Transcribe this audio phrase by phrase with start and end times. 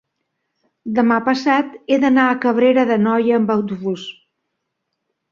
[0.99, 4.07] demà passat he d'anar a Cabrera d'Anoia amb autobús.